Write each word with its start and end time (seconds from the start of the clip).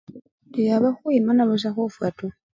Indi 0.45 0.61
abakhuyimana 0.77 1.47
busa 1.49 1.69
khufwa 1.75 2.07
tu! 2.17 2.27